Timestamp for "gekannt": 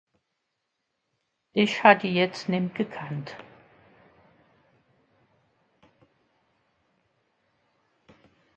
2.77-3.27